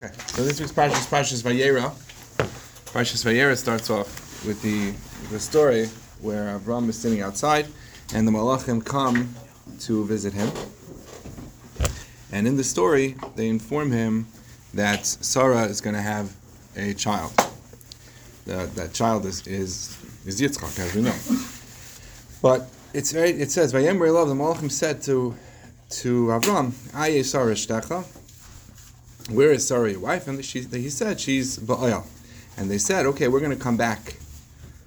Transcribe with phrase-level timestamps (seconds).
[0.00, 1.90] Okay, so this week's Parshas Parshas Vayera.
[2.92, 4.94] Parshas Vayera starts off with the
[5.32, 5.86] the story
[6.20, 7.66] where Avram is sitting outside,
[8.14, 9.34] and the Malachim come
[9.80, 10.52] to visit him.
[12.30, 14.28] And in the story, they inform him
[14.72, 16.32] that Sarah is going to have
[16.76, 17.32] a child.
[18.46, 21.18] That that child is is is Yitzchak, as we know.
[22.40, 23.30] But it's very.
[23.30, 25.34] It says Vayem love the Malachim said to
[26.02, 28.04] to Avram, Aye Sarah Shtecha
[29.28, 30.26] where is Sarah your wife?
[30.26, 32.04] And she, he said she's Ba'al.
[32.56, 34.16] And they said, okay, we're going to come back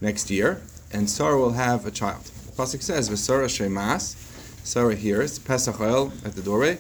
[0.02, 2.24] next year, and Sarah will have a child.
[2.24, 4.18] The pasuk says, "V'Sarah shemas."
[4.66, 6.80] Sarah hears Pesach oil at the doorway,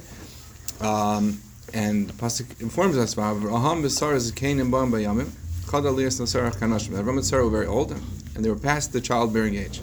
[0.82, 1.40] um,
[1.74, 5.30] and the pasuk informs us about Avraham v'Sarah zekanim ba'am bayamim.
[5.72, 6.90] Chad aliyas Sarah kanashim.
[6.90, 9.80] Avraham and Sarah were very old, and they were past the childbearing age.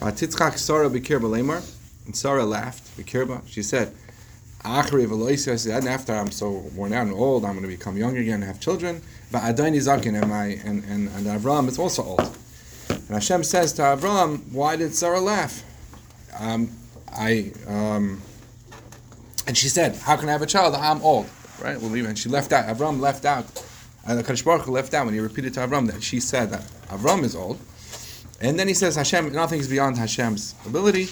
[0.00, 1.62] Titzchak Sarah b'kir b'lemar,
[2.06, 3.46] and Sarah laughed b'kirba.
[3.46, 3.92] She said.
[4.64, 8.44] And after I'm so worn out and old, I'm going to become young again and
[8.44, 9.02] have children.
[9.30, 12.36] But Adoni Zakin and my and, and, and Avram is also old.
[12.88, 15.62] And Hashem says to Avram, "Why did Sarah laugh?"
[16.38, 16.70] Um,
[17.12, 18.20] I um,
[19.46, 20.74] and she said, "How can I have a child?
[20.74, 21.26] I'm old."
[21.62, 21.80] Right?
[21.80, 22.66] Well, even she left out.
[22.66, 23.64] Avram left out.
[24.06, 26.62] And the Kadosh Baruch left out when he repeated to Avram that she said that
[26.88, 27.58] Avram is old.
[28.40, 31.08] And then he says, "Hashem, nothing is beyond Hashem's ability."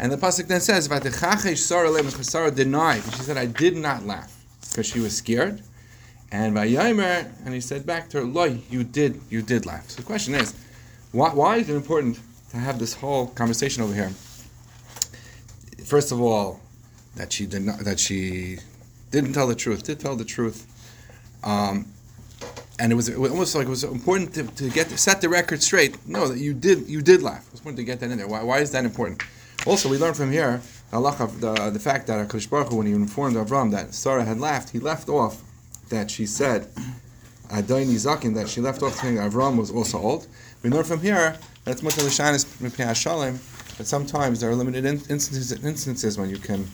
[0.00, 0.88] And the pasuk then says,
[2.26, 3.02] Sarah denied.
[3.04, 4.34] She said, "I did not laugh
[4.70, 5.62] because she was scared."
[6.32, 9.96] And Vayomer, and he said back to her, "Loy, you did, you did laugh." So
[9.96, 10.54] the question is,
[11.12, 12.18] why, why is it important
[12.50, 14.10] to have this whole conversation over here?
[15.84, 16.60] First of all,
[17.16, 18.56] that she did not, that she
[19.10, 20.66] didn't tell the truth, did tell the truth.
[21.44, 21.92] Um,
[22.78, 25.28] and it was, it was, almost like it was important to, to get set the
[25.28, 26.08] record straight.
[26.08, 27.44] No, that you did you did laugh.
[27.48, 28.28] It was important to get that in there.
[28.28, 29.22] Why, why is that important?
[29.66, 33.70] Also, we learn from here the, the fact that Hakadosh Baruch when he informed Avram
[33.72, 35.42] that Sarah had laughed, he left off
[35.90, 36.68] that she said
[37.48, 40.26] Adoni Zakin that she left off saying Avram was also old.
[40.62, 45.52] We learn from here that it's mutar l'shanis Hashalem that sometimes there are limited instances,
[45.64, 46.66] instances when you can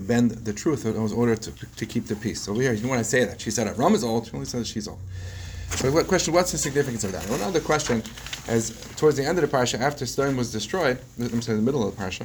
[0.00, 2.40] bend the truth in order to, to keep the peace.
[2.40, 3.40] So here, you want to say that.
[3.40, 4.98] She said Avram is old, she only says she's old.
[5.70, 7.28] So what question, what's the significance of that?
[7.28, 8.02] One other question
[8.48, 11.86] as towards the end of the parsha, after Sodom was destroyed, I'm sorry, the middle
[11.86, 12.22] of the parsha,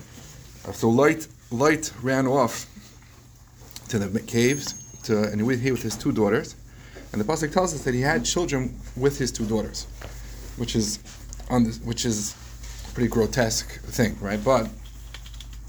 [0.68, 2.66] uh, so Lot, Lot ran off
[3.90, 6.56] to the caves, to, and he with his two daughters,
[7.12, 9.88] and the pasuk tells us that he had children with his two daughters,
[10.58, 11.00] which is
[11.50, 12.36] on this, which is
[12.90, 14.44] a pretty grotesque thing, right?
[14.44, 14.70] But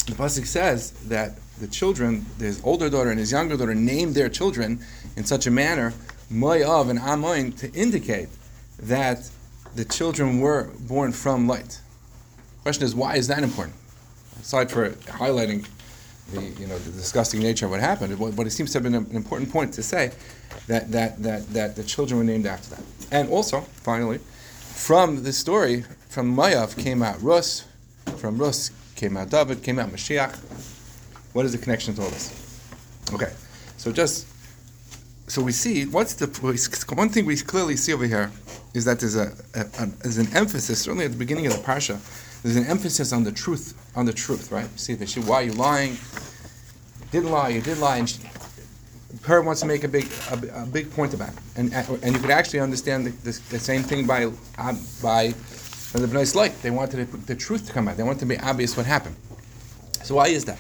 [0.07, 4.29] the pasuk says that the children, his older daughter and his younger daughter, named their
[4.29, 4.81] children
[5.17, 5.93] in such a manner,
[6.31, 8.29] Moyav and Amoin, to indicate
[8.81, 9.31] that
[9.75, 11.69] the children were born from Lot.
[11.69, 13.77] The question is, why is that important?
[14.41, 15.67] Aside for highlighting
[16.33, 18.95] the you know the disgusting nature of what happened, but it seems to have been
[18.95, 20.13] an important point to say
[20.67, 22.85] that that that that the children were named after that.
[23.11, 27.67] And also, finally, from the story, from Mayav came out Rus,
[28.17, 30.37] from Rus came out David, came out Mashiach.
[31.33, 32.33] What is the connection to all this?
[33.13, 33.33] Okay,
[33.77, 34.27] so just
[35.31, 36.27] so we see what's the
[36.97, 38.33] one thing we clearly see over here
[38.75, 41.61] is that there's a, a, a there's an emphasis certainly at the beginning of the
[41.61, 41.97] parsha
[42.43, 44.67] there's an emphasis on the truth on the truth right?
[44.79, 45.93] See that why are you lying?
[45.93, 48.19] You didn't lie you did lie and she,
[49.23, 51.39] her wants to make a big a, a, big point about it.
[51.55, 55.29] And and you could actually understand the, the, the same thing by uh, by
[55.93, 57.97] the Bnei Lot they wanted the, the truth to come out.
[57.97, 59.15] They wanted to be obvious what happened.
[60.03, 60.59] So why is that?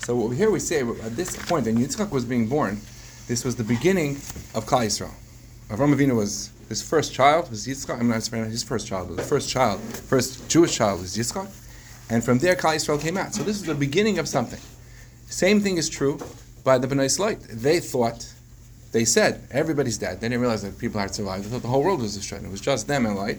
[0.00, 2.80] So here we say at this point when Yitzchak was being born
[3.30, 4.16] this was the beginning
[4.56, 5.14] of Klal Yisrael.
[5.68, 8.00] Avram Avinu was his first child was Yitzchak.
[8.00, 11.48] I'm not saying his first child, but the first child, first Jewish child was Yitzchak,
[12.10, 13.32] and from there Klal Yisrael came out.
[13.32, 14.58] So this is the beginning of something.
[15.26, 16.18] Same thing is true
[16.64, 17.40] by the Bnei Slight.
[17.48, 18.34] They thought,
[18.90, 20.20] they said everybody's dead.
[20.20, 21.44] They didn't realize that people had survived.
[21.44, 22.42] They thought the whole world was destroyed.
[22.42, 23.36] It was just them and Lot.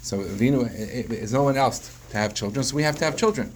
[0.00, 0.72] So Avinu
[1.12, 2.64] is no one else to have children.
[2.64, 3.52] So we have to have children.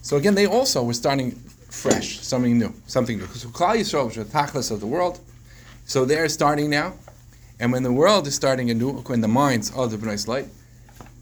[0.00, 1.40] So again, they also were starting
[1.72, 3.26] fresh, something new, something new.
[3.26, 5.18] So Klal Yisrael was the tachlis of the world.
[5.84, 6.94] So they're starting now,
[7.58, 10.44] and when the world is starting anew, when the minds of the Bnei Lot,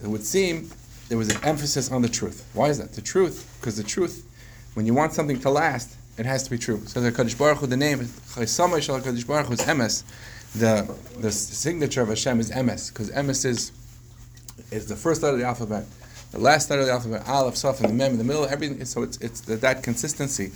[0.02, 0.70] it would seem
[1.08, 2.48] there was an emphasis on the truth.
[2.52, 2.92] Why is that?
[2.92, 4.26] The truth, because the truth,
[4.74, 6.82] when you want something to last, it has to be true.
[6.86, 10.04] So the Kadosh Baruch Hu, the name Kadosh Baruch Hu is Emes.
[10.54, 13.72] The the signature of Hashem is Emes, because Emes is
[14.70, 15.86] is the first letter of the alphabet
[16.30, 18.84] the last letter of the alphabet, Aleph, Saf, and the Mem in the middle, everything.
[18.84, 20.52] So it's, it's that, that consistency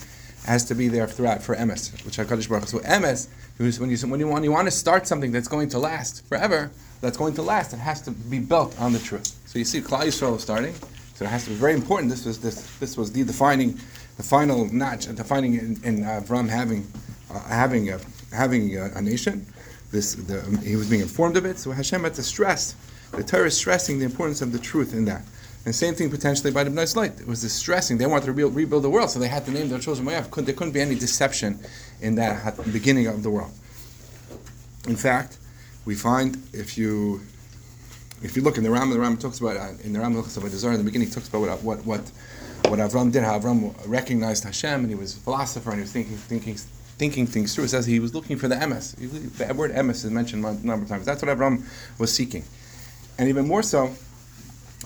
[0.47, 2.69] has to be there throughout for Emes, which Hakadosh Baruch.
[2.69, 3.29] So Emes,
[3.59, 6.71] when you when you want you want to start something that's going to last forever,
[7.01, 9.39] that's going to last, it has to be built on the truth.
[9.47, 10.75] So you see, Klal Yisrael starting,
[11.15, 12.11] so it has to be very important.
[12.11, 13.79] This was this this was the defining,
[14.17, 16.87] the final notch, defining in, in uh, Avram having
[17.31, 18.01] uh, having a,
[18.33, 19.47] having a, a nation.
[19.91, 21.59] This the, he was being informed of it.
[21.59, 22.75] So Hashem had to stress.
[23.13, 25.23] The Torah is stressing the importance of the truth in that.
[25.65, 27.21] And the same thing potentially by the Bnei Lot.
[27.21, 27.97] It was distressing.
[27.97, 30.31] They wanted to rebuild, the world, so they had to name their children Moab.
[30.31, 31.59] Couldn't, there couldn't be any deception
[32.03, 33.51] in that beginning of the world.
[34.87, 35.39] In fact,
[35.87, 37.23] we find if you
[38.23, 40.51] if you look in the Ram, the Ram talks about in the Ram talks about
[40.51, 41.11] Zohar in the beginning.
[41.11, 42.11] Talks about what what what
[42.69, 43.23] what Avram did.
[43.23, 46.57] How Avram recognized Hashem, and he was a philosopher, and he was thinking thinking
[46.99, 47.65] thinking things through.
[47.65, 48.95] It says he was looking for the emes.
[49.39, 51.07] The word emes is mentioned a number of times.
[51.07, 51.65] That's what Avram
[51.99, 52.45] was seeking,
[53.19, 53.95] and even more so,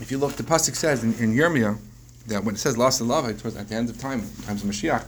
[0.01, 1.77] if you look, the pasuk says in, in Yirmiyah
[2.27, 5.05] that when it says lost the love at the end of time, times of Mashiach,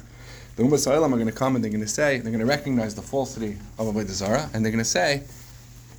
[0.56, 2.46] the Ummah Sa'ilam are going to come and they're going to say, they're going to
[2.46, 5.24] recognize the falsity of Avodah Zarah, and they're going to say,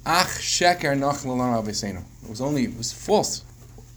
[0.05, 3.45] Ach sheker nach It was only, it was false.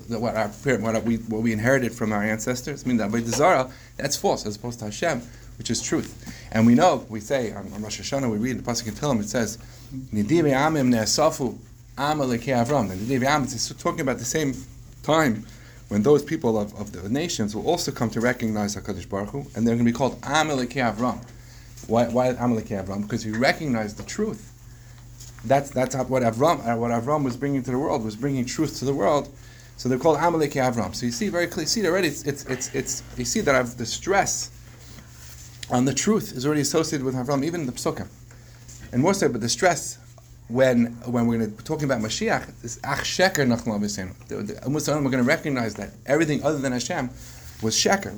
[0.09, 3.35] That What, our, what, we, what we inherited from our ancestors, I mean, that Avodah
[3.35, 5.21] Zarah, that's false, as opposed to Hashem,
[5.57, 6.33] which is truth.
[6.51, 8.93] And we know, we say on, on Rosh Hashanah, we read in the Pasuk in
[8.93, 9.57] Tehillim, it says,
[10.13, 11.57] Nidim amim ne'asafu
[11.97, 12.91] amalekei Avram.
[12.91, 14.53] And Nidim amim, it's talking about the same
[15.05, 15.45] time
[15.89, 19.39] when those people of, of the nations will also come to recognize HaKadosh Baruch Hu,
[19.55, 21.23] and they're going to be called Amalekei Avram.
[21.87, 23.03] Why, why Amalekei Avram?
[23.03, 24.51] Because you recognize the truth.
[25.45, 28.79] That's, that's what Avram, uh, what Avram was bringing to the world, was bringing truth
[28.79, 29.29] to the world.
[29.77, 30.95] So they're called Amalekei Avram.
[30.95, 33.77] So you see very clearly, see already, it's, it's, it's, it's, you see that I've,
[33.77, 34.49] the stress
[35.69, 38.07] on the truth is already associated with Avram, even in the Psukim.
[38.91, 39.99] And more so, but the stress
[40.47, 43.79] when when we're going to talking about Mashiach, this Ach Sheker Nachmal
[44.29, 47.09] We're going to recognize that everything other than Hashem
[47.61, 48.15] was Sheker,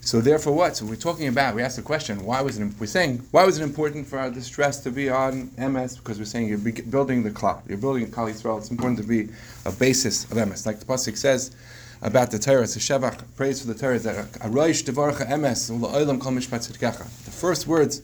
[0.00, 0.76] So therefore, what?
[0.76, 1.56] So we're talking about.
[1.56, 2.72] We asked the question: Why was it?
[2.78, 5.96] We're saying why was it important for our distress to be on Emes?
[5.96, 7.60] Because we're saying you're building the Klal.
[7.68, 8.58] You're building a Klal Yisrael.
[8.58, 9.28] It's important to be
[9.64, 11.56] a basis of Emes, like the pasuk says
[12.02, 12.62] about the Torah.
[12.62, 15.70] A Shevach praise for the Torah that Aroish Devarcha Emes
[17.24, 18.02] The first words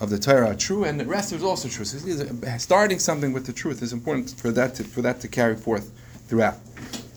[0.00, 1.84] of the Torah are true, and the rest is also true.
[1.84, 5.28] So uh, starting something with the truth is important for that to, for that to
[5.28, 5.90] carry forth
[6.28, 6.56] throughout.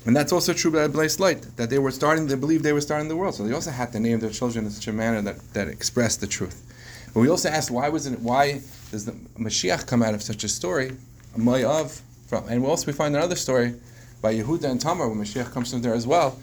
[0.06, 2.82] And that's also true by Blaise Light, that they were starting, they believed they were
[2.82, 3.36] starting the world.
[3.36, 6.22] So they also had to name their children in such a manner that, that expressed
[6.22, 6.66] the truth.
[7.14, 8.62] But we also asked why was it why
[8.92, 10.96] does the Mashiach come out of such a story,
[11.36, 13.74] a Mayav, from and also we find another story
[14.22, 16.38] by Yehuda and Tamar when Mashiach comes from there as well,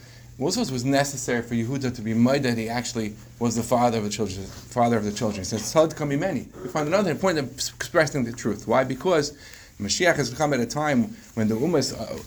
[0.45, 4.05] also was necessary for Yehuda to be made that he actually was the father of
[4.05, 4.45] the children.
[4.45, 5.41] Father of the children.
[5.41, 8.69] He says, "Tzad kami many." We find another point of expressing the truth.
[8.69, 8.85] Why?
[8.85, 9.33] Because
[9.81, 12.19] Mashiach has come at a time when the Ummahs, uh,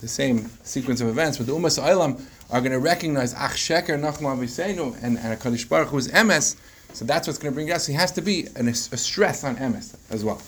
[0.00, 2.20] the same sequence of events, but the Ummahs Eilam
[2.50, 6.56] are going to recognize Ach Sheker Nachma Visenu and and Hakadosh Baruch Hu is Emes.
[6.92, 7.86] So that's what's going to bring us.
[7.86, 10.42] He has to be an, a stress on Emes as well.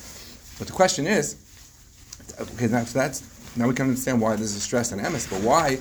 [0.59, 1.37] But the question is,
[2.39, 3.21] okay, now, so that's
[3.57, 5.79] now we can understand why there's a stress on emes, but why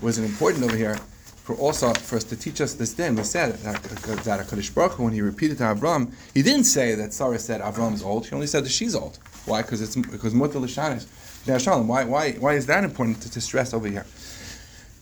[0.00, 0.96] was it important over here
[1.42, 3.16] for also for us to teach us this din?
[3.16, 6.94] We said that, that Hakadosh Baruch Hu, when he repeated to Avram, he didn't say
[6.94, 8.26] that Sarah said Avram's old.
[8.26, 9.18] He only said that she's old.
[9.46, 9.62] Why?
[9.62, 11.06] Because it's because Mutter Lishanish.
[11.86, 14.04] Why, why, why is that important to, to stress over here?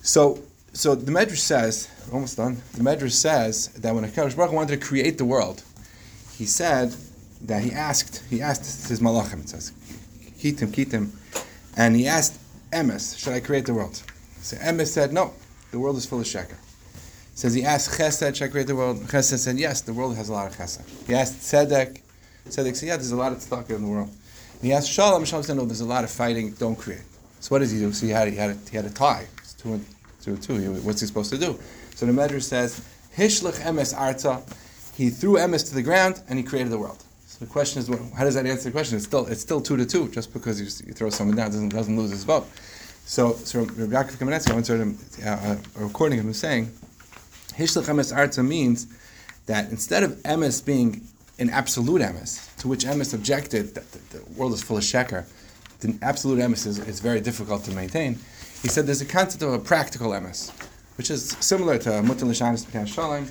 [0.00, 0.38] So,
[0.72, 2.62] so the Medrash says, almost done.
[2.74, 5.64] The Medrash says that when Hakadosh Baruch Hu wanted to create the world,
[6.38, 6.94] he said
[7.42, 9.40] that he asked, he asked his malachim.
[9.40, 9.72] It says,
[10.38, 11.10] kitim, kitim
[11.76, 12.38] and he asked
[12.72, 14.02] Emes, should I create the world?
[14.40, 15.32] So Emes said, no,
[15.70, 16.56] the world is full of sheker.
[17.34, 18.98] Says he asked Chesed, should I create the world?
[19.02, 21.06] Chesed said, yes, the world has a lot of Chesed.
[21.06, 22.00] He asked Tzedek,
[22.48, 24.08] Tzedek said, yeah, there's a lot of tzedakah in the world.
[24.08, 27.02] And he asked Shalom, Shalom said, no, there's a lot of fighting, don't create.
[27.40, 27.92] So what does he do?
[27.92, 29.26] So he had, he had, a, he had a tie.
[29.38, 29.84] It's two and
[30.22, 30.72] two and two.
[30.82, 31.58] What's he supposed to do?
[31.94, 32.80] So the Medrash says,
[33.16, 34.42] Hishlech Emes Arta,
[34.96, 37.02] he threw Emes to the ground and he created the world.
[37.38, 38.96] So the question is, how does that answer the question?
[38.96, 40.08] It's still it's still two to two.
[40.08, 42.46] Just because you, you throw someone down doesn't doesn't lose his vote.
[43.04, 46.72] So so Rabbi Yaakov Kamenetsky, I heard him, uh, a recording of him saying,
[47.52, 48.86] Hishlach emes arta means
[49.44, 51.02] that instead of emes being
[51.38, 55.26] an absolute emes, to which emes objected that the, the, world is full of sheker,
[55.80, 58.14] the absolute emes is, is very difficult to maintain.
[58.62, 60.52] He said there's a concept of a practical emes,
[60.96, 62.32] which is similar to mutal
[62.86, 63.28] shalom,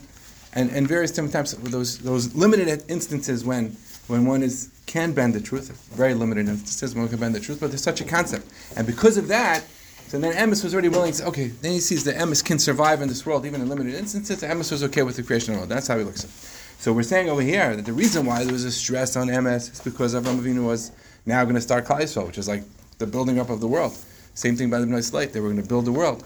[0.53, 3.75] and and various different types of those those limited instances when
[4.07, 7.59] when one is can bend the truth, very limited instances one can bend the truth,
[7.59, 8.47] but there's such a concept.
[8.77, 9.63] And because of that,
[10.07, 12.59] so then Emes was already willing to say, okay, then he sees that Emes can
[12.59, 14.43] survive in this world, even in limited instances.
[14.43, 15.71] Emes was okay with the creation of the world.
[15.71, 16.35] That's how he looks at it.
[16.77, 19.71] So we're saying over here that the reason why there was a stress on Emes
[19.73, 20.91] is because Avram Avinu was
[21.25, 22.63] now going to start Klal which is like
[22.99, 23.97] the building up of the world.
[24.35, 26.23] Same thing by the Bnei Lot; they were going to build the world.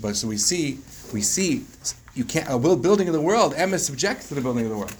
[0.00, 0.78] But so we see,
[1.12, 1.64] we see,
[2.14, 3.54] you can't a building of the world.
[3.54, 4.96] Emes objects to the building of the world.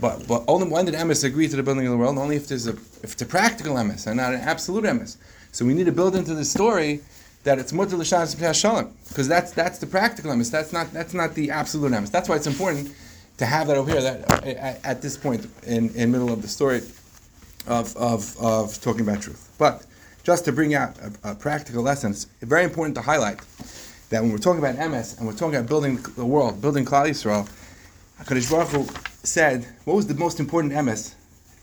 [0.00, 2.18] But but only when did emes agree to the building of the world?
[2.18, 5.16] Only if there's a if it's a practical emes and not an absolute emes.
[5.52, 7.00] So we need to build into the story
[7.44, 10.50] that it's mutter l'shas shalom because that's that's the practical emes.
[10.50, 12.10] That's not that's not the absolute emes.
[12.10, 12.94] That's why it's important
[13.38, 16.48] to have that over here, that at, at this point in in middle of the
[16.48, 16.82] story
[17.66, 19.52] of of of talking about truth.
[19.58, 19.84] But
[20.22, 23.40] just to bring out a, a practical lesson, it's very important to highlight
[24.10, 27.08] that when we're talking about Emes and we're talking about building the world, building Klal
[27.08, 27.48] Yisrael,
[28.20, 31.14] Hakadosh Baruch Hu said, what was the most important Emes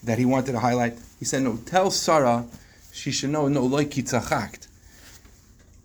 [0.04, 0.98] that he wanted to highlight?
[1.20, 2.46] He said, no, tell Sarah
[2.92, 4.68] she should know no loy kitzachakt.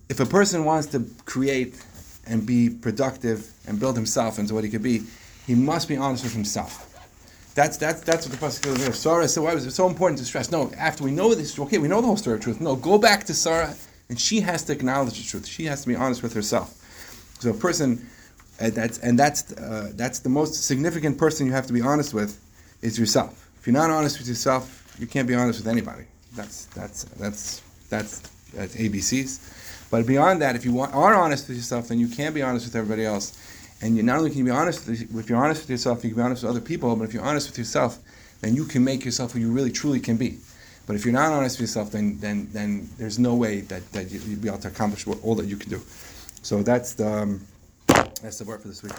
[0.09, 1.85] If a person wants to create
[2.27, 5.03] and be productive and build himself into what he could be,
[5.47, 6.87] he must be honest with himself.
[7.55, 8.99] That's that's that's what the pasuk is.
[8.99, 11.79] Sarah said, "Why was it so important to stress?" No, after we know this, okay,
[11.79, 12.61] we know the whole story of truth.
[12.61, 13.75] No, go back to Sarah,
[14.09, 15.47] and she has to acknowledge the truth.
[15.47, 16.77] She has to be honest with herself.
[17.41, 18.07] So a person,
[18.61, 22.15] and that's and that's uh, that's the most significant person you have to be honest
[22.15, 22.39] with
[22.83, 23.49] is yourself.
[23.59, 26.05] If you're not honest with yourself, you can't be honest with anybody.
[26.37, 28.21] That's that's that's that's,
[28.55, 29.89] that's ABCs.
[29.91, 32.67] But beyond that, if you want, are honest with yourself, then you can be honest
[32.67, 33.37] with everybody else.
[33.83, 36.11] And you not only can you be honest, with, if you're honest with yourself, you
[36.11, 36.95] can be honest with other people.
[36.95, 37.99] But if you're honest with yourself,
[38.41, 40.39] then you can make yourself who you really truly can be.
[40.87, 44.11] But if you're not honest with yourself, then then then there's no way that, that
[44.11, 45.81] you, you'll be able to accomplish all that you can do.
[46.43, 47.47] So that's the um,
[48.23, 48.93] that's the word for this week.